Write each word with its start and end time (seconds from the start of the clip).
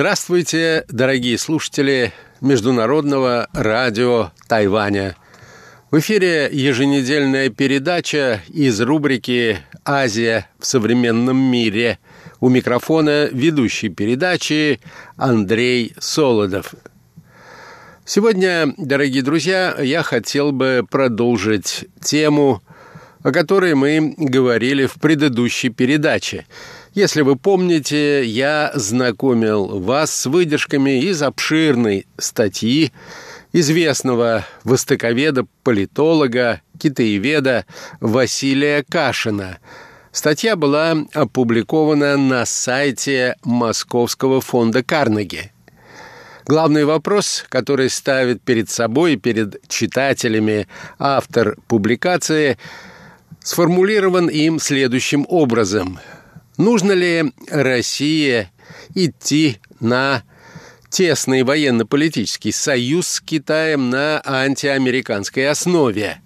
Здравствуйте, 0.00 0.86
дорогие 0.88 1.36
слушатели 1.36 2.14
Международного 2.40 3.48
радио 3.52 4.30
Тайваня. 4.48 5.14
В 5.90 5.98
эфире 5.98 6.48
еженедельная 6.50 7.50
передача 7.50 8.40
из 8.48 8.80
рубрики 8.80 9.58
«Азия 9.84 10.48
в 10.58 10.64
современном 10.64 11.36
мире». 11.36 11.98
У 12.40 12.48
микрофона 12.48 13.28
ведущий 13.30 13.90
передачи 13.90 14.80
Андрей 15.18 15.92
Солодов. 15.98 16.74
Сегодня, 18.06 18.72
дорогие 18.78 19.22
друзья, 19.22 19.76
я 19.82 20.02
хотел 20.02 20.50
бы 20.50 20.82
продолжить 20.90 21.84
тему, 22.02 22.62
о 23.22 23.32
которой 23.32 23.74
мы 23.74 24.14
говорили 24.16 24.86
в 24.86 24.94
предыдущей 24.94 25.68
передаче– 25.68 26.46
если 26.92 27.22
вы 27.22 27.36
помните, 27.36 28.24
я 28.24 28.72
знакомил 28.74 29.80
вас 29.80 30.12
с 30.12 30.26
выдержками 30.26 31.02
из 31.02 31.22
обширной 31.22 32.06
статьи 32.18 32.92
известного 33.52 34.44
востоковеда, 34.64 35.46
политолога, 35.62 36.62
китаеведа 36.78 37.64
Василия 38.00 38.84
Кашина. 38.88 39.58
Статья 40.12 40.56
была 40.56 40.96
опубликована 41.14 42.16
на 42.16 42.44
сайте 42.44 43.36
Московского 43.44 44.40
фонда 44.40 44.82
Карнеги. 44.82 45.52
Главный 46.46 46.84
вопрос, 46.84 47.44
который 47.48 47.90
ставит 47.90 48.42
перед 48.42 48.68
собой 48.68 49.12
и 49.12 49.16
перед 49.16 49.60
читателями 49.68 50.66
автор 50.98 51.56
публикации, 51.68 52.58
сформулирован 53.40 54.28
им 54.28 54.58
следующим 54.58 55.24
образом– 55.28 56.00
Нужно 56.60 56.92
ли 56.92 57.24
России 57.48 58.50
идти 58.94 59.56
на 59.80 60.24
тесный 60.90 61.42
военно-политический 61.42 62.52
союз 62.52 63.06
с 63.08 63.20
Китаем 63.22 63.88
на 63.88 64.20
антиамериканской 64.22 65.48
основе? 65.48 66.20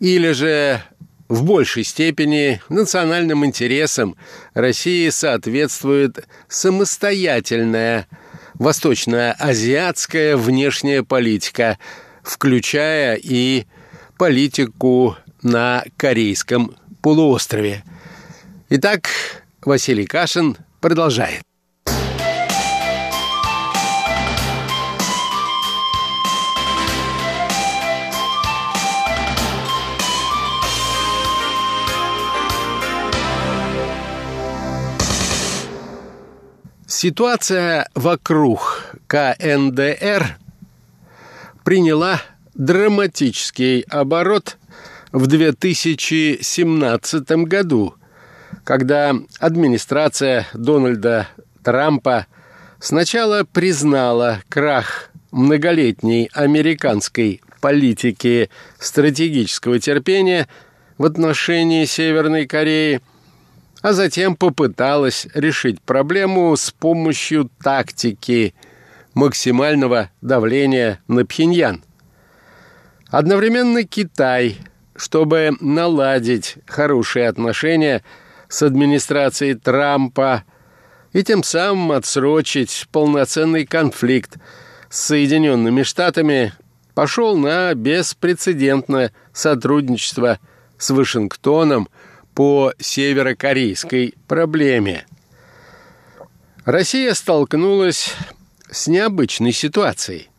Или 0.00 0.32
же 0.32 0.82
в 1.30 1.44
большей 1.44 1.84
степени 1.84 2.60
национальным 2.68 3.46
интересам 3.46 4.16
России 4.52 5.08
соответствует 5.08 6.28
самостоятельная 6.46 8.06
восточно-азиатская 8.56 10.36
внешняя 10.36 11.02
политика, 11.02 11.78
включая 12.22 13.14
и 13.14 13.64
политику 14.18 15.16
на 15.40 15.84
Корейском 15.96 16.76
полуострове. 17.00 17.82
Итак, 18.68 19.08
Василий 19.66 20.06
Кашин 20.06 20.56
продолжает. 20.80 21.42
Ситуация 36.86 37.88
вокруг 37.94 38.94
КНДР 39.06 40.38
приняла 41.64 42.22
драматический 42.54 43.80
оборот 43.80 44.56
в 45.12 45.26
2017 45.26 47.30
году– 47.46 47.94
когда 48.64 49.14
администрация 49.38 50.46
Дональда 50.54 51.28
Трампа 51.62 52.26
сначала 52.80 53.44
признала 53.44 54.40
крах 54.48 55.10
многолетней 55.30 56.30
американской 56.32 57.42
политики 57.60 58.50
стратегического 58.78 59.78
терпения 59.78 60.48
в 60.96 61.04
отношении 61.04 61.84
Северной 61.84 62.46
Кореи, 62.46 63.00
а 63.82 63.92
затем 63.92 64.34
попыталась 64.34 65.26
решить 65.34 65.80
проблему 65.82 66.56
с 66.56 66.70
помощью 66.70 67.50
тактики 67.62 68.54
максимального 69.12 70.10
давления 70.22 71.00
на 71.06 71.26
Пхеньян. 71.26 71.82
Одновременно 73.08 73.84
Китай, 73.84 74.56
чтобы 74.96 75.52
наладить 75.60 76.56
хорошие 76.66 77.28
отношения– 77.28 78.02
с 78.54 78.62
администрацией 78.62 79.54
Трампа 79.54 80.44
и 81.12 81.24
тем 81.24 81.42
самым 81.42 81.90
отсрочить 81.90 82.86
полноценный 82.92 83.66
конфликт 83.66 84.36
с 84.88 85.06
Соединенными 85.06 85.82
Штатами, 85.82 86.52
пошел 86.94 87.36
на 87.36 87.74
беспрецедентное 87.74 89.12
сотрудничество 89.32 90.38
с 90.78 90.90
Вашингтоном 90.90 91.88
по 92.36 92.72
северокорейской 92.78 94.14
проблеме. 94.28 95.04
Россия 96.64 97.12
столкнулась 97.14 98.14
с 98.70 98.86
необычной 98.86 99.52
ситуацией. 99.52 100.30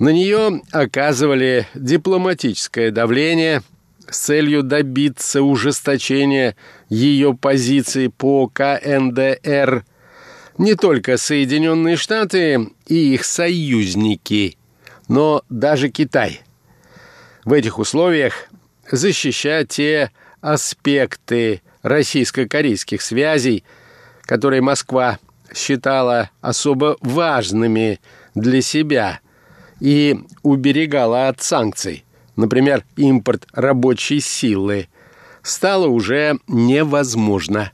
На 0.00 0.08
нее 0.08 0.60
оказывали 0.72 1.68
дипломатическое 1.74 2.90
давление 2.90 3.62
с 4.08 4.18
целью 4.18 4.62
добиться 4.62 5.42
ужесточения 5.42 6.56
ее 6.88 7.34
позиции 7.34 8.08
по 8.08 8.48
КНДР 8.48 9.84
не 10.58 10.74
только 10.74 11.16
Соединенные 11.16 11.96
Штаты 11.96 12.68
и 12.86 13.14
их 13.14 13.24
союзники, 13.24 14.56
но 15.08 15.42
даже 15.48 15.88
Китай. 15.88 16.42
В 17.44 17.52
этих 17.52 17.78
условиях 17.78 18.48
защищать 18.90 19.68
те 19.68 20.10
аспекты 20.40 21.62
российско-корейских 21.82 23.02
связей, 23.02 23.64
которые 24.22 24.60
Москва 24.60 25.18
считала 25.54 26.30
особо 26.40 26.96
важными 27.00 28.00
для 28.34 28.62
себя 28.62 29.20
и 29.80 30.18
уберегала 30.42 31.28
от 31.28 31.42
санкций, 31.42 32.04
например, 32.36 32.84
импорт 32.96 33.46
рабочей 33.52 34.20
силы, 34.20 34.88
стало 35.42 35.86
уже 35.86 36.38
невозможно. 36.46 37.72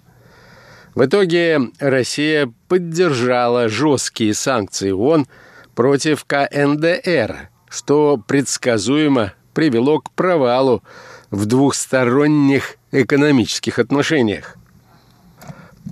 В 0.95 1.05
итоге 1.05 1.61
Россия 1.79 2.53
поддержала 2.67 3.69
жесткие 3.69 4.35
санкции 4.35 4.91
ООН 4.91 5.27
против 5.75 6.25
КНДР, 6.25 7.51
что 7.69 8.21
предсказуемо 8.27 9.33
привело 9.55 10.01
к 10.01 10.11
провалу 10.13 10.83
в 11.31 11.47
двухсторонних 11.47 12.77
экономических 12.91 13.79
отношениях. 13.79 14.57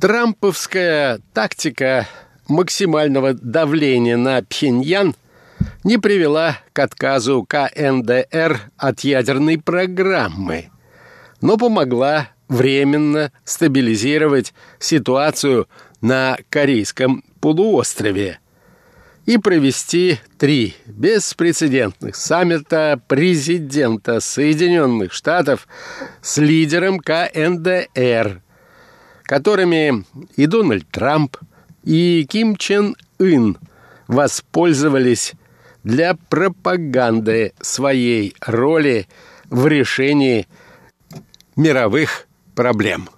Трамповская 0.00 1.20
тактика 1.32 2.06
максимального 2.48 3.34
давления 3.34 4.16
на 4.16 4.42
Пхеньян 4.42 5.14
не 5.86 5.96
привела 5.96 6.58
к 6.74 6.78
отказу 6.80 7.46
КНДР 7.48 8.60
от 8.76 9.00
ядерной 9.00 9.56
программы– 9.56 10.70
но 11.40 11.56
помогла 11.56 12.30
временно 12.48 13.32
стабилизировать 13.44 14.54
ситуацию 14.78 15.68
на 16.00 16.36
Корейском 16.48 17.24
полуострове 17.40 18.38
и 19.24 19.38
провести 19.38 20.20
три 20.38 20.76
беспрецедентных 20.86 22.14
саммита 22.14 23.00
президента 23.08 24.20
Соединенных 24.20 25.12
Штатов 25.12 25.66
с 26.22 26.38
лидером 26.38 27.00
КНДР, 27.00 28.40
которыми 29.22 30.04
и 30.36 30.46
Дональд 30.46 30.88
Трамп, 30.90 31.36
и 31.82 32.24
Ким 32.28 32.56
Чен 32.56 32.94
Ын 33.18 33.58
воспользовались 34.06 35.32
для 35.86 36.14
пропаганды 36.14 37.52
своей 37.60 38.34
роли 38.44 39.06
в 39.48 39.68
решении 39.68 40.48
мировых 41.54 42.26
проблем. 42.56 43.08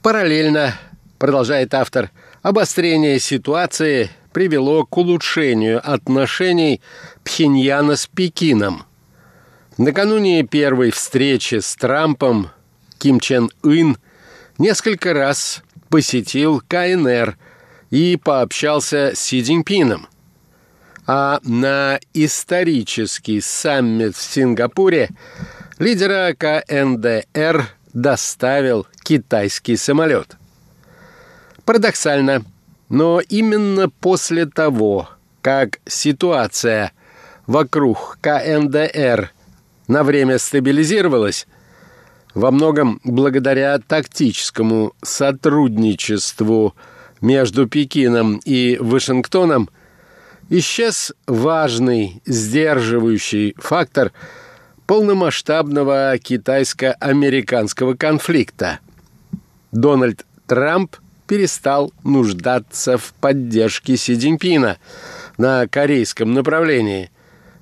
Параллельно, 0.00 0.74
продолжает 1.18 1.74
автор, 1.74 2.10
обострение 2.42 3.18
ситуации– 3.18 4.10
привело 4.34 4.84
к 4.84 4.94
улучшению 4.98 5.80
отношений 5.82 6.82
Пхеньяна 7.22 7.96
с 7.96 8.06
Пекином. 8.06 8.84
Накануне 9.78 10.42
первой 10.42 10.90
встречи 10.90 11.60
с 11.60 11.74
Трампом 11.76 12.50
Ким 12.98 13.20
Чен 13.20 13.48
Ын 13.62 13.96
несколько 14.58 15.14
раз 15.14 15.62
посетил 15.88 16.60
КНР 16.66 17.38
и 17.90 18.18
пообщался 18.22 19.12
с 19.14 19.20
Си 19.20 19.42
Цзиньпином. 19.42 20.08
А 21.06 21.38
на 21.44 22.00
исторический 22.12 23.40
саммит 23.40 24.16
в 24.16 24.22
Сингапуре 24.22 25.10
лидера 25.78 26.34
КНДР 26.34 27.68
доставил 27.92 28.86
китайский 29.04 29.76
самолет. 29.76 30.36
Парадоксально, 31.64 32.44
но 32.88 33.20
именно 33.20 33.88
после 33.88 34.46
того, 34.46 35.08
как 35.40 35.80
ситуация 35.86 36.92
вокруг 37.46 38.18
КНДР 38.20 39.32
на 39.88 40.02
время 40.04 40.38
стабилизировалась, 40.38 41.46
во 42.34 42.50
многом 42.50 43.00
благодаря 43.04 43.78
тактическому 43.78 44.92
сотрудничеству 45.02 46.74
между 47.20 47.68
Пекином 47.68 48.40
и 48.44 48.76
Вашингтоном 48.80 49.70
исчез 50.50 51.12
важный 51.26 52.20
сдерживающий 52.26 53.54
фактор 53.56 54.12
полномасштабного 54.86 56.18
китайско-американского 56.18 57.94
конфликта. 57.94 58.80
Дональд 59.72 60.26
Трамп 60.46 60.96
перестал 61.26 61.92
нуждаться 62.02 62.98
в 62.98 63.14
поддержке 63.14 63.96
Си 63.96 64.16
Цзиньпина 64.16 64.78
на 65.38 65.66
корейском 65.68 66.32
направлении 66.32 67.10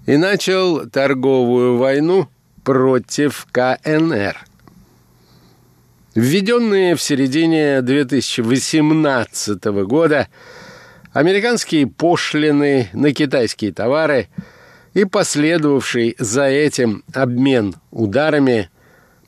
и 0.06 0.16
начал 0.16 0.88
торговую 0.88 1.78
войну 1.78 2.28
против 2.64 3.46
КНР. 3.52 4.36
Введенные 6.14 6.94
в 6.94 7.02
середине 7.02 7.80
2018 7.80 9.64
года 9.86 10.28
американские 11.12 11.86
пошлины 11.86 12.90
на 12.92 13.14
китайские 13.14 13.72
товары 13.72 14.28
и 14.92 15.04
последовавший 15.04 16.16
за 16.18 16.44
этим 16.44 17.02
обмен 17.14 17.74
ударами, 17.90 18.68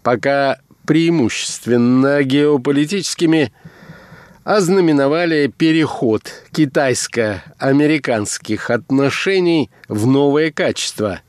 пока 0.02 0.58
преимущественно 0.86 2.22
геополитическими, 2.22 3.52
ознаменовали 4.44 5.48
переход 5.48 6.30
китайско-американских 6.52 8.70
отношений 8.70 9.68
в 9.88 10.06
новое 10.06 10.52
качество. 10.52 11.22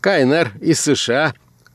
КНР 0.00 0.52
и 0.60 0.72
США 0.72 1.34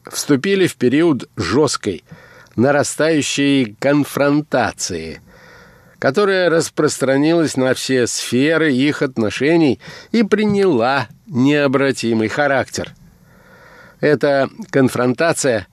вступили 0.09 0.65
в 0.67 0.77
период 0.77 1.29
жесткой– 1.35 2.05
нарастающей 2.55 3.75
конфронтации, 3.79 5.21
которая 5.99 6.49
распространилась 6.49 7.57
на 7.57 7.73
все 7.73 8.07
сферы 8.07 8.73
их 8.73 9.01
отношений 9.01 9.79
и 10.11 10.23
приняла 10.23 11.07
необратимый 11.27 12.27
характер. 12.27 12.93
Эта 13.99 14.49
конфронтация 14.69 15.67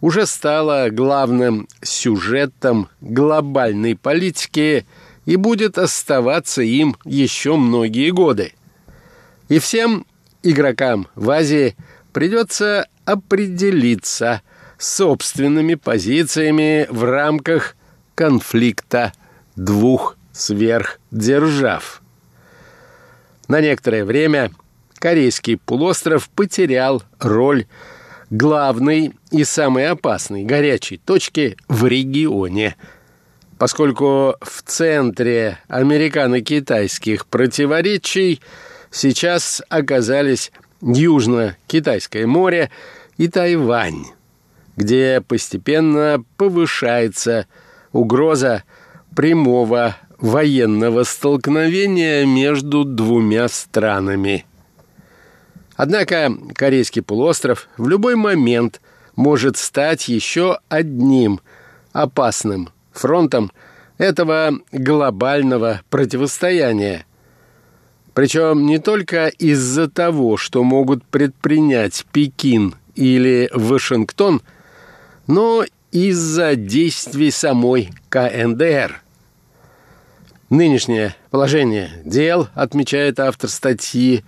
уже 0.00 0.26
стала 0.26 0.88
главным 0.90 1.68
сюжетом 1.82 2.88
глобальной 3.00 3.96
политики 3.96 4.86
и 5.26 5.36
будет 5.36 5.78
оставаться 5.78 6.62
им 6.62 6.96
еще 7.04 7.56
многие 7.56 8.10
годы. 8.10 8.52
И 9.48 9.58
всем 9.58 10.06
игрокам 10.42 11.08
в 11.14 11.30
Азии 11.30 11.76
придется 12.12 12.86
определиться– 13.04 14.42
собственными 14.78 15.74
позициями 15.74 16.86
в 16.88 17.04
рамках 17.04 17.76
конфликта 18.14 19.12
двух 19.56 20.16
сверхдержав. 20.32 22.00
На 23.48 23.60
некоторое 23.60 24.04
время 24.04 24.52
Корейский 24.94 25.56
полуостров 25.58 26.28
потерял 26.30 27.02
роль 27.18 27.66
главной 28.30 29.12
и 29.30 29.44
самой 29.44 29.88
опасной 29.88 30.44
горячей 30.44 30.98
точки 30.98 31.56
в 31.68 31.86
регионе, 31.86 32.76
поскольку 33.58 34.34
в 34.40 34.62
центре 34.64 35.58
американо-китайских 35.68 37.26
противоречий 37.26 38.40
сейчас 38.90 39.62
оказались 39.68 40.52
Южно-Китайское 40.80 42.26
море 42.26 42.70
и 43.16 43.28
Тайвань 43.28 44.06
где 44.78 45.20
постепенно 45.20 46.22
повышается 46.36 47.46
угроза 47.92 48.62
прямого 49.16 49.96
военного 50.18 51.02
столкновения 51.02 52.24
между 52.24 52.84
двумя 52.84 53.48
странами. 53.48 54.46
Однако 55.78 56.30
Корейский 56.54 57.00
полуостров 57.00 57.68
в 57.78 57.88
любой 57.88 58.16
момент 58.16 58.82
может 59.16 59.56
стать 59.56 60.08
еще 60.08 60.58
одним 60.68 61.40
опасным 61.94 62.68
фронтом 62.92 63.50
этого 63.96 64.52
глобального 64.70 65.80
противостояния. 65.88 67.06
Причем 68.12 68.66
не 68.66 68.78
только 68.78 69.28
из-за 69.28 69.88
того, 69.88 70.36
что 70.36 70.62
могут 70.62 71.02
предпринять 71.04 72.04
Пекин 72.12 72.74
или 72.94 73.48
Вашингтон– 73.54 74.42
но 75.28 75.64
из-за 75.92 76.56
действий 76.56 77.30
самой 77.30 77.90
КНДР. 78.08 79.02
Нынешнее 80.50 81.14
положение 81.30 81.90
дел, 82.04 82.48
отмечает 82.54 83.20
автор 83.20 83.50
статьи, 83.50 84.24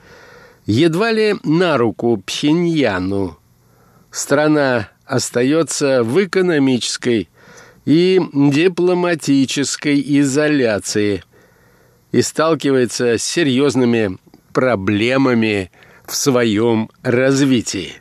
едва 0.71 1.13
ли 1.13 1.35
на 1.43 1.79
руку 1.79 2.17
Пхеньяну. 2.25 3.37
Страна 4.11 4.89
остается 5.05 6.05
в 6.05 6.25
экономической 6.25 7.29
и 7.85 8.21
дипломатической 8.33 10.01
изоляции 10.21 11.25
и 12.13 12.23
сталкивается 12.23 13.19
с 13.19 13.25
серьезными 13.25 14.19
проблемами 14.53 15.73
в 16.07 16.15
своем 16.15 16.89
развитии. 17.03 17.95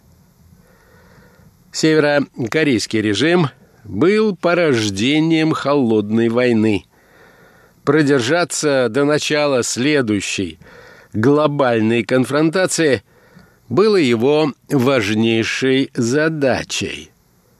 Северокорейский 1.72 3.02
режим 3.02 3.50
был 3.84 4.36
порождением 4.36 5.54
холодной 5.54 6.30
войны. 6.30 6.86
Продержаться 7.84 8.88
до 8.90 9.06
начала 9.06 9.64
следующей 9.64 10.60
глобальной 11.14 12.04
конфронтации 12.04 13.04
было 13.68 13.98
его 13.98 14.54
важнейшей 14.70 15.92
задачей, 15.94 17.12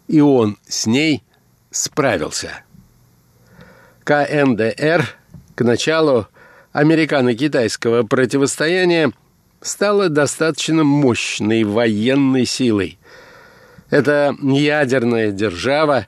и 0.08 0.22
он 0.22 0.58
с 0.68 0.86
ней 0.86 1.24
справился. 1.72 2.64
КНДР 4.04 5.16
к 5.56 5.64
началу 5.64 6.28
американо-китайского 6.72 8.04
противостояния 8.04 9.12
стала 9.62 10.10
достаточно 10.10 10.84
мощной 10.84 11.64
военной 11.64 12.46
силой, 12.46 13.00
это 13.90 14.36
ядерная 14.42 15.32
держава, 15.32 16.08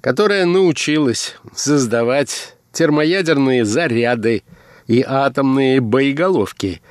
которая 0.00 0.46
научилась 0.46 1.36
создавать 1.54 2.56
термоядерные 2.72 3.64
заряды 3.64 4.44
и 4.88 5.04
атомные 5.06 5.80
боеголовки, 5.80 6.82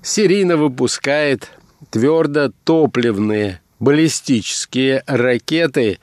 серийно 0.00 0.56
выпускает 0.56 1.50
твердотопливные 1.90 3.60
баллистические 3.78 5.02
ракеты 5.06 5.98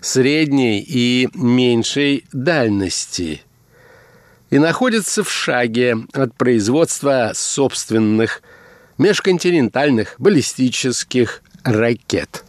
средней 0.00 0.84
и 0.86 1.28
меньшей 1.34 2.26
дальности 2.32 3.42
и 4.50 4.58
находится 4.58 5.24
в 5.24 5.32
шаге 5.32 5.96
от 6.12 6.34
производства 6.36 7.32
собственных 7.34 8.42
межконтинентальных 8.98 10.14
баллистических 10.18 11.42
ракет. 11.64 12.44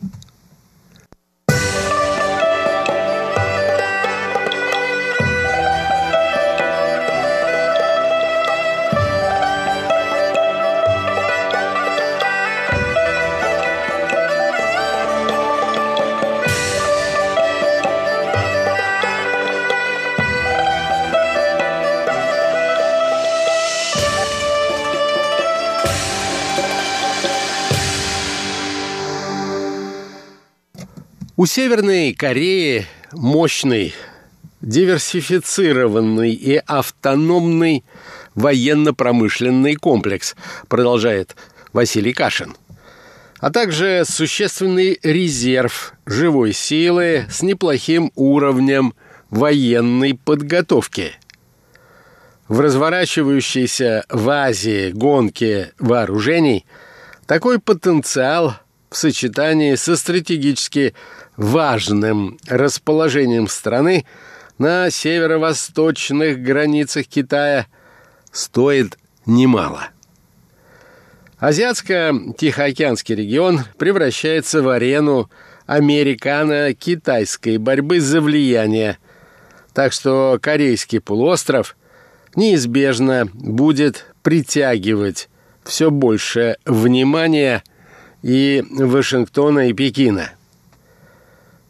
У 31.46 31.48
Северной 31.48 32.12
Кореи 32.16 32.88
мощный, 33.12 33.94
диверсифицированный 34.62 36.32
и 36.32 36.56
автономный 36.56 37.86
военно-промышленный 38.34 39.75
комплекс, 39.75 40.36
продолжает 40.68 41.36
Василий 41.72 42.14
Кашин. 42.14 42.56
А 43.38 43.52
также 43.52 44.06
существенный 44.10 44.98
резерв 45.04 45.94
живой 46.08 46.52
силы 46.52 47.28
с 47.30 47.44
неплохим 47.44 48.12
уровнем 48.16 48.96
военной 49.30 50.16
подготовки. 50.16 51.12
В 52.48 52.60
разворачивающейся 52.60 54.04
в 54.10 54.28
Азии 54.30 54.90
гонке 54.90 55.74
вооружений 55.78 56.66
такой 57.28 57.60
потенциал 57.60 58.56
в 58.96 58.98
сочетании 58.98 59.75
со 59.75 59.98
стратегически 59.98 60.96
важным 61.36 62.40
расположением 62.48 63.50
страны 63.50 64.06
на 64.58 64.90
северо-восточных 64.90 66.42
границах 66.42 67.06
Китая 67.06 67.68
стоит 68.32 68.98
немало. 69.25 69.90
Азиатско-Тихоокеанский 71.40 73.16
регион 73.16 73.66
превращается 73.78 74.62
в 74.62 74.70
арену 74.70 75.30
американо-китайской 75.66 77.58
борьбы 77.58 78.00
за 78.00 78.22
влияние, 78.22 78.98
так 79.74 79.92
что 79.92 80.40
Корейский 80.42 81.02
полуостров 81.02 81.75
неизбежно 82.38 83.28
будет 83.34 84.06
притягивать 84.24 85.28
все 85.66 85.92
больше 85.92 86.56
внимания 86.64 87.62
и 88.25 88.63
Вашингтона 88.72 89.70
и 89.70 89.74
Пекина. 89.74 90.32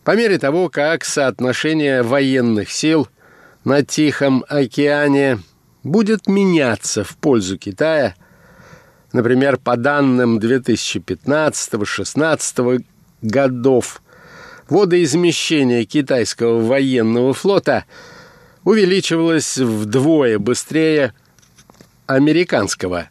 По 0.05 0.15
мере 0.15 0.37
того, 0.37 0.69
как 0.69 1.03
соотношение 1.03 2.01
военных 2.01 2.71
сил 2.71 3.09
на 3.65 3.83
Тихом 3.83 4.45
океане 4.47 5.39
будет 5.83 6.27
меняться 6.27 7.03
в 7.03 7.17
пользу 7.17 7.57
Китая, 7.57 8.15
например, 9.11 9.57
по 9.57 9.75
данным 9.75 10.39
2015-16 10.39 12.85
годов, 13.21 14.01
водоизмещение 14.69 15.83
китайского 15.83 16.61
военного 16.61 17.33
флота 17.33 17.83
увеличивалось 18.63 19.57
вдвое 19.57 20.39
быстрее 20.39 21.13
американского. 22.05 23.09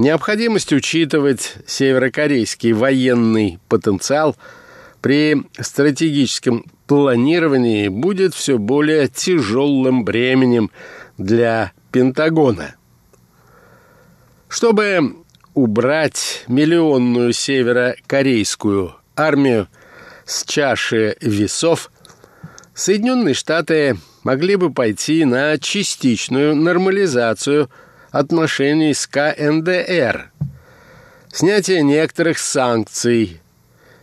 Необходимость 0.00 0.72
учитывать 0.72 1.54
северокорейский 1.66 2.72
военный 2.72 3.58
потенциал– 3.68 4.36
при 5.00 5.42
стратегическом 5.58 6.64
планировании 6.86 7.88
будет 7.88 8.34
все 8.34 8.58
более 8.58 9.08
тяжелым 9.08 10.04
бременем 10.04 10.70
для 11.16 11.72
Пентагона. 11.90 12.76
Чтобы 14.48 15.16
убрать 15.54 16.44
миллионную 16.48 17.32
северокорейскую 17.32 18.96
армию 19.16 19.68
с 20.24 20.44
чаши 20.44 21.16
весов, 21.20 21.90
Соединенные 22.74 23.34
Штаты 23.34 23.96
могли 24.22 24.56
бы 24.56 24.72
пойти 24.72 25.24
на 25.24 25.58
частичную 25.58 26.56
нормализацию 26.56 27.70
отношений 28.10 28.94
с 28.94 29.06
КНДР, 29.06 30.30
снятие 31.32 31.82
некоторых 31.82 32.38
санкций 32.38 33.40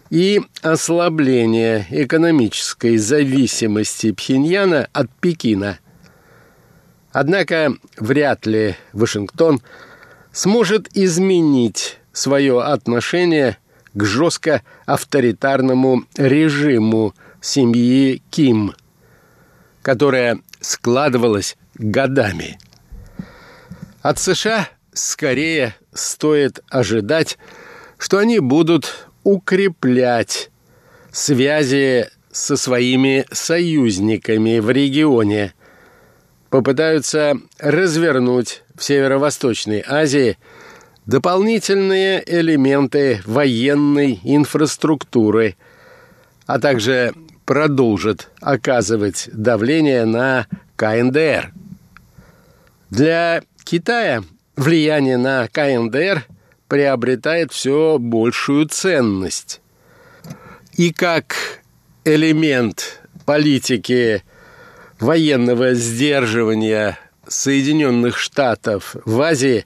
и 0.10 0.42
ослабление 0.62 1.86
экономической 1.90 2.98
зависимости 2.98 4.12
Пхеньяна 4.12 4.88
от 4.94 5.10
Пекина. 5.20 5.80
Однако 7.12 7.74
вряд 7.98 8.46
ли 8.46 8.76
Вашингтон 8.94 9.62
сможет 10.32 10.96
изменить 10.96 12.00
свое 12.14 12.62
отношение 12.62 13.58
к 13.94 14.04
жестко 14.04 14.62
авторитарному 14.86 16.04
режиму 16.16 17.14
семьи 17.42 18.22
Ким, 18.30 18.74
которая 19.82 20.40
складывалась 20.62 21.58
годами. 21.76 22.60
От 24.02 24.20
США 24.20 24.70
скорее 24.94 25.76
стоит 25.94 26.60
ожидать, 26.70 27.38
что 27.98 28.18
они 28.18 28.40
будут 28.40 29.08
укреплять 29.24 30.50
связи 31.12 32.08
со 32.32 32.56
своими 32.56 33.26
союзниками 33.32 34.60
в 34.60 34.70
регионе, 34.70 35.54
попытаются 36.50 37.36
развернуть 37.58 38.64
в 38.76 38.84
Северо-Восточной 38.84 39.84
Азии 39.86 40.38
дополнительные 41.08 42.24
элементы 42.26 43.22
военной 43.26 44.20
инфраструктуры, 44.24 45.56
а 46.46 46.60
также 46.60 47.14
продолжат 47.46 48.30
оказывать 48.42 49.30
давление 49.34 50.06
на 50.06 50.48
КНДР. 50.76 51.54
Для 52.90 53.42
Китая 53.70 54.24
влияние 54.56 55.18
на 55.18 55.48
КНДР– 55.48 56.26
приобретает 56.68 57.52
все 57.52 57.98
большую 58.00 58.68
ценность. 58.68 59.62
И 60.74 60.92
как 60.92 61.36
элемент 62.06 63.02
политики 63.26 64.24
военного 65.00 65.74
сдерживания 65.74 67.00
Соединенных 67.28 68.18
Штатов 68.18 68.96
в 69.06 69.20
Азии 69.22 69.66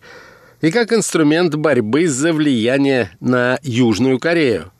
и 0.61 0.71
как 0.71 0.93
инструмент 0.93 1.55
борьбы 1.55 2.07
за 2.07 2.33
влияние 2.33 3.11
на 3.19 3.59
Южную 3.61 4.19
Корею. 4.19 4.71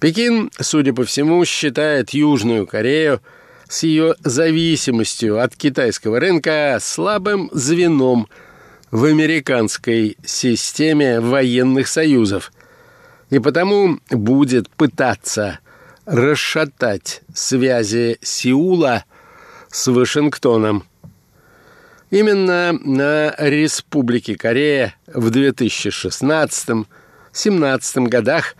Пекин, 0.00 0.50
судя 0.60 0.92
по 0.92 1.04
всему, 1.04 1.44
считает 1.44 2.10
Южную 2.10 2.66
Корею 2.66 3.22
с 3.68 3.82
ее 3.82 4.14
зависимостью 4.20 5.40
от 5.40 5.56
китайского 5.56 6.20
рынка 6.20 6.78
слабым 6.80 7.50
звеном– 7.52 8.28
в 8.90 9.04
американской 9.04 10.16
системе 10.24 11.20
военных 11.20 11.86
союзов 11.88 12.50
и 13.30 13.38
потому 13.38 13.98
будет 14.10 14.70
пытаться 14.70 15.58
расшатать 16.04 17.20
связи 17.34 18.18
Сеула 18.22 19.04
с 19.68 19.88
Вашингтоном. 19.88 20.84
Именно 22.10 22.72
на 22.72 23.34
Республике 23.36 24.36
Корея 24.36 24.94
в 25.08 25.28
2016-17 25.28 26.86
годах 28.08 28.54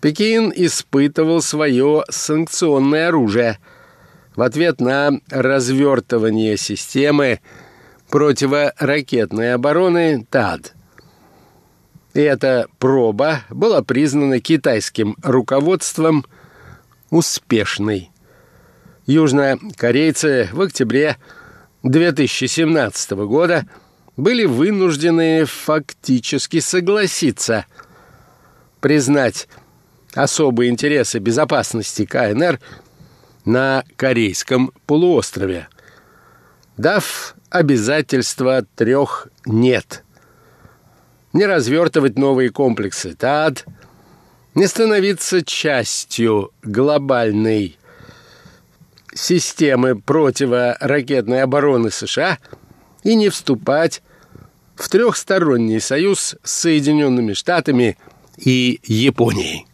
Пекин 0.00 0.52
испытывал 0.54 1.42
свое 1.42 2.04
санкционное 2.08 3.08
оружие 3.08 3.58
в 4.36 4.42
ответ 4.42 4.80
на 4.80 5.20
развертывание 5.30 6.56
системы 6.56 7.40
противоракетной 8.10 9.54
обороны 9.54 10.26
ТАД. 10.30 10.74
И 12.14 12.20
эта 12.20 12.68
проба 12.78 13.40
была 13.50 13.82
признана 13.82 14.40
китайским 14.40 15.16
руководством 15.22 16.24
успешной. 17.10 18.10
Южнокорейцы 19.06 20.48
в 20.52 20.60
октябре 20.60 21.16
2017 21.82 23.10
года 23.12 23.66
были 24.16 24.44
вынуждены 24.44 25.44
фактически 25.44 26.60
согласиться 26.60 27.66
признать 28.80 29.48
особые 30.14 30.70
интересы 30.70 31.18
безопасности 31.18 32.06
КНР 32.06 32.60
на 33.44 33.84
Корейском 33.96 34.72
полуострове, 34.86 35.68
дав 36.76 37.34
обязательства 37.50 38.64
трех 38.74 39.28
«нет». 39.46 40.02
Не 41.32 41.46
развертывать 41.46 42.16
новые 42.16 42.50
комплексы 42.50 43.14
ТАД, 43.14 43.64
не 44.54 44.68
становиться 44.68 45.44
частью 45.44 46.52
глобальной 46.62 47.76
системы 49.12 50.00
противоракетной 50.00 51.42
обороны 51.42 51.90
США 51.90 52.38
и 53.02 53.16
не 53.16 53.30
вступать 53.30 54.02
в 54.76 54.88
трехсторонний 54.88 55.80
союз 55.80 56.36
с 56.42 56.50
Соединенными 56.50 57.32
Штатами 57.32 57.96
и 58.36 58.80
Японией. 58.84 59.66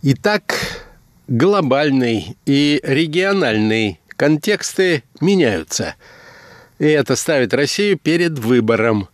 Итак, 0.00 0.54
глобальный 1.26 2.36
и 2.46 2.78
региональный 2.84 3.98
контексты 4.16 5.02
меняются. 5.20 5.96
И 6.78 6.86
это 6.86 7.16
ставит 7.16 7.52
Россию 7.52 7.98
перед 7.98 8.38
выбором. 8.38 9.08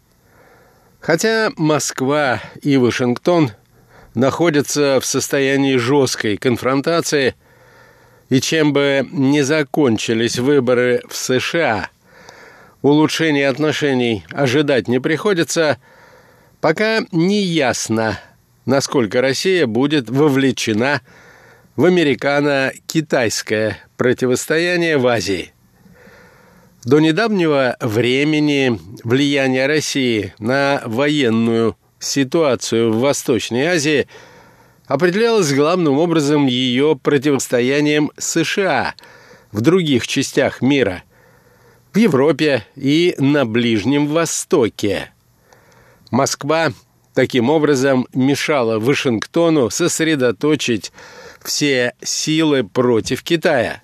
Хотя 1.01 1.51
Москва 1.57 2.43
и 2.61 2.77
Вашингтон 2.77 3.53
находятся 4.15 5.01
в 5.01 5.07
состоянии 5.07 5.77
жесткой 5.77 6.37
конфронтации, 6.37 7.35
и 8.29 8.43
чем 8.43 8.75
бы 8.75 9.09
не 9.11 9.41
закончились 9.41 10.39
выборы 10.39 11.01
в 11.09 11.17
США, 11.17 11.89
улучшения 12.83 13.49
отношений 13.49 14.27
ожидать 14.33 14.87
не 14.87 14.99
приходится, 14.99 15.79
пока 16.61 17.01
не 17.11 17.41
ясно, 17.41 18.19
насколько 18.67 19.21
Россия 19.21 19.67
будет 19.67 20.09
вовлечена 20.11 21.03
в 21.77 21.85
американо-китайское 21.85 23.79
противостояние 23.97 24.99
в 24.99 25.07
Азии. 25.07 25.53
До 26.85 27.01
недавнего 27.01 27.77
времени 27.81 28.79
влияние 29.03 29.67
России 29.67 30.35
на 30.39 30.83
военную 30.85 31.77
ситуацию 31.99 32.93
в 32.93 33.01
Восточной 33.01 33.67
Азии 33.67 34.07
определялось 34.87 35.53
главным 35.53 35.99
образом 35.99 36.47
ее 36.47 36.99
противостоянием 37.03 38.13
США 38.19 38.95
в 39.51 39.63
других 39.63 40.07
частях 40.07 40.61
мира, 40.61 41.03
в 41.93 41.97
Европе 41.99 42.67
и 42.77 43.15
на 43.19 43.47
Ближнем 43.47 44.07
Востоке. 44.07 45.11
Москва 46.11 46.73
таким 47.15 47.49
образом 47.49 48.07
мешала 48.13 48.79
Вашингтону 48.79 49.71
сосредоточить 49.71 50.93
все 51.43 51.95
силы 52.03 52.65
против 52.65 53.23
Китая. 53.23 53.83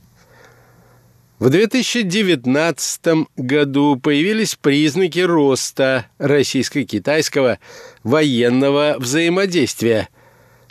В 1.38 1.48
2019 1.48 3.28
году 3.36 3.96
появились 3.96 4.56
признаки 4.56 5.20
роста 5.20 6.06
российско-китайского 6.18 7.58
военного 8.02 8.96
взаимодействия, 8.98 10.08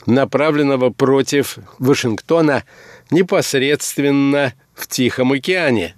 направленного 0.05 0.91
против 0.91 1.57
Вашингтона 1.79 2.65
непосредственно 3.09 4.53
в 4.75 4.87
Тихом 4.87 5.31
океане. 5.31 5.95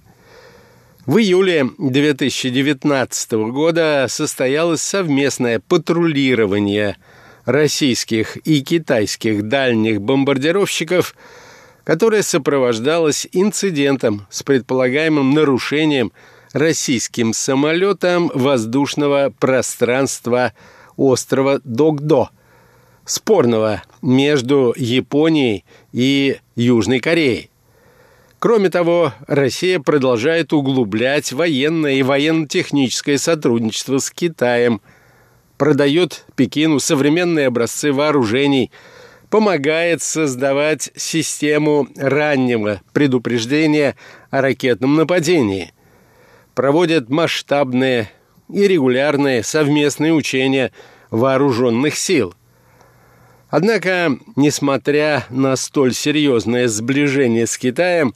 В 1.08 1.18
июле 1.18 1.68
2019 1.80 3.32
года 3.50 4.06
состоялось 4.08 4.84
совместное 4.84 5.60
патрулирование 5.60 6.96
российских 7.46 8.38
и 8.46 8.62
китайских 8.62 9.48
дальних 9.48 10.00
бомбардировщиков, 10.00 11.16
которое 11.84 12.22
сопровождалось 12.22 13.28
инцидентом 13.32 14.28
с 14.30 14.44
предполагаемым 14.44 15.34
нарушением 15.34 16.12
российским 16.54 17.34
самолетом 17.34 18.30
воздушного 18.36 19.34
пространства 19.40 20.54
острова 20.98 21.62
Догдо, 21.64 22.30
спорного 23.06 23.82
между 24.04 24.76
Японией 24.78 25.66
и 25.94 26.38
Южной 26.56 27.00
Кореей. 27.00 27.51
Кроме 28.42 28.72
того, 28.72 29.14
Россия 29.28 29.80
продолжает 29.80 30.52
углублять 30.52 31.32
военное 31.32 31.94
и 31.94 32.02
военно-техническое 32.02 33.20
сотрудничество 33.20 34.00
с 34.00 34.10
Китаем, 34.10 34.82
продает 35.60 36.26
Пекину 36.36 36.80
современные 36.80 37.46
образцы 37.46 37.94
вооружений, 37.94 38.72
помогает 39.30 40.02
создавать 40.02 40.90
систему 40.96 41.88
раннего 41.96 42.82
предупреждения 42.94 43.96
о 44.32 44.42
ракетном 44.42 44.96
нападении, 44.96 45.72
проводит 46.56 47.10
масштабные 47.10 48.10
и 48.50 48.68
регулярные 48.68 49.44
совместные 49.44 50.14
учения 50.14 50.72
вооруженных 51.12 51.96
сил– 51.96 52.34
Однако, 53.52 54.18
несмотря 54.38 55.26
на 55.30 55.58
столь 55.58 55.94
серьезное 55.94 56.70
сближение 56.70 57.46
с 57.46 57.58
Китаем, 57.58 58.16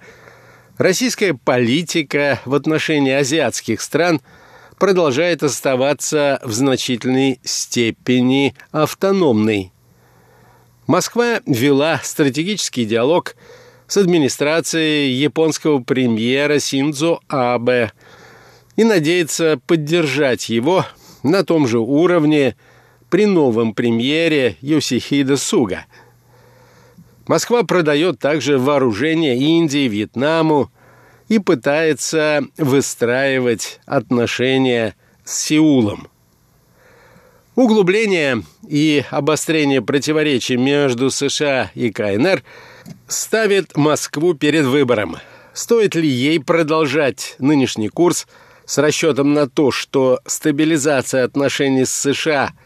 российская 0.77 1.33
политика 1.33 2.39
в 2.45 2.55
отношении 2.55 3.11
азиатских 3.11 3.81
стран 3.81 4.21
продолжает 4.79 5.43
оставаться 5.43 6.39
в 6.41 6.53
значительной 6.53 7.41
степени 7.43 8.55
автономной. 8.71 9.73
Москва 10.87 11.41
вела 11.45 11.99
стратегический 12.01 12.85
диалог 12.85 13.35
с 13.87 13.97
администрацией 13.97 15.11
японского 15.11 15.79
премьера 15.79 16.59
Синдзо 16.59 17.19
Абе 17.27 17.91
и 18.77 18.85
надеется 18.85 19.59
поддержать 19.67 20.47
его 20.47 20.85
на 21.23 21.43
том 21.43 21.67
же 21.67 21.79
уровне, 21.79 22.55
при 23.09 23.25
новом 23.25 23.73
премьере 23.73 24.57
Йосихида 24.61 25.37
Суга. 25.37 25.85
Москва 27.27 27.63
продает 27.63 28.19
также 28.19 28.57
вооружение 28.57 29.37
Индии, 29.37 29.87
Вьетнаму 29.87 30.71
и 31.27 31.39
пытается 31.39 32.43
выстраивать 32.57 33.79
отношения 33.85 34.95
с 35.23 35.39
Сеулом. 35.39 36.07
Углубление 37.55 38.43
и 38.67 39.03
обострение 39.09 39.81
противоречий 39.81 40.57
между 40.57 41.09
США 41.09 41.71
и 41.73 41.89
КНР 41.89 42.43
ставит 43.07 43.75
Москву 43.77 44.33
перед 44.33 44.65
выбором. 44.65 45.15
Стоит 45.53 45.95
ли 45.95 46.07
ей 46.07 46.39
продолжать 46.41 47.35
нынешний 47.39 47.87
курс 47.87 48.27
с 48.65 48.77
расчетом 48.77 49.33
на 49.33 49.49
то, 49.49 49.71
что 49.71 50.19
стабилизация 50.25 51.23
отношений 51.23 51.85
с 51.85 51.91
США– 51.91 52.51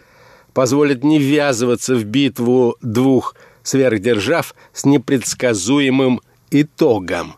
позволит 0.53 1.03
не 1.03 1.19
ввязываться 1.19 1.95
в 1.95 2.03
битву 2.03 2.77
двух 2.81 3.35
сверхдержав 3.63 4.55
с 4.73 4.85
непредсказуемым 4.85 6.21
итогом. 6.51 7.35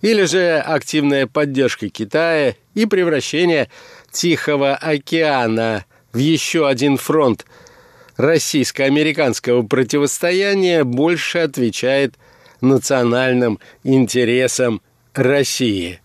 Или 0.00 0.24
же 0.24 0.58
активная 0.58 1.26
поддержка 1.26 1.88
Китая 1.90 2.54
и 2.74 2.86
превращение 2.86 3.68
Тихого 4.10 4.74
океана 4.74 5.84
в 6.12 6.18
еще 6.18 6.66
один 6.66 6.96
фронт 6.96 7.44
российско-американского 8.16 9.62
противостояния 9.62 10.84
больше 10.84 11.38
отвечает 11.38 12.14
национальным 12.60 13.58
интересам 13.84 14.80
России. 15.14 16.00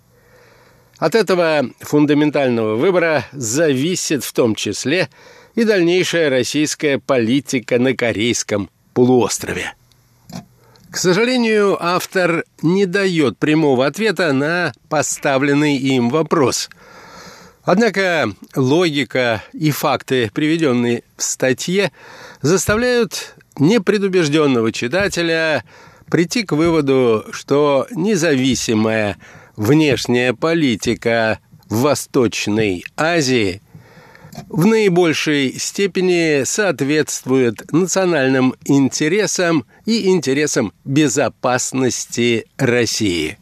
От 0.98 1.16
этого 1.16 1.70
фундаментального 1.82 2.76
выбора 2.76 3.26
зависит 3.34 4.24
в 4.24 4.32
том 4.32 4.56
числе 4.56 5.10
и 5.56 5.64
дальнейшая 5.64 6.30
российская 6.30 7.00
политика 7.00 7.80
на 7.80 7.96
Корейском 7.96 8.70
полуострове. 8.94 9.74
К 10.92 10.98
сожалению, 10.98 11.78
автор 11.84 12.46
не 12.62 12.86
дает 12.86 13.38
прямого 13.38 13.86
ответа 13.86 14.32
на 14.32 14.72
поставленный 14.88 15.76
им 15.76 16.10
вопрос. 16.10 16.70
Однако 17.64 18.32
логика 18.56 19.44
и 19.52 19.72
факты, 19.72 20.32
приведенные 20.34 21.04
в 21.18 21.24
статье, 21.24 21.92
заставляют 22.42 23.36
непредубежденного 23.58 24.72
читателя 24.72 25.66
прийти 26.10 26.44
к 26.44 26.54
выводу, 26.54 27.26
что 27.32 27.88
независимая 27.92 29.18
внешняя 29.58 30.34
политика 30.34 31.40
в 31.68 31.82
Восточной 31.82 32.86
Азии 32.96 33.62
в 34.50 34.66
наибольшей 34.66 35.54
степени 35.58 36.44
соответствует 36.44 37.72
национальным 37.72 38.56
интересам 38.66 39.66
и 39.86 40.10
интересам 40.10 40.74
безопасности 40.84 42.46
России. 42.58 43.38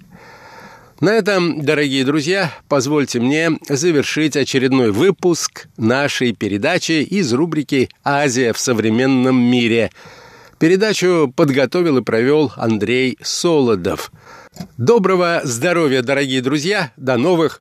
На 1.03 1.10
этом, 1.10 1.62
дорогие 1.62 2.06
друзья, 2.06 2.53
позвольте 2.69 3.19
мне 3.19 3.51
завершить 3.67 4.38
очередной 4.38 4.91
выпуск 4.91 5.67
нашей 5.75 6.32
передачи 6.32 7.03
из 7.03 7.34
рубрики 7.34 7.89
«Азия 8.06 8.53
в 8.53 8.58
современном 8.58 9.36
мире». 9.36 9.91
Передачу 10.60 11.34
подготовил 11.36 11.97
и 11.97 12.03
провел 12.03 12.53
Андрей 12.56 13.17
Солодов. 13.21 14.13
Доброго 14.77 15.41
здоровья, 15.43 16.01
дорогие 16.03 16.41
друзья! 16.41 16.93
До 16.95 17.17
новых 17.17 17.51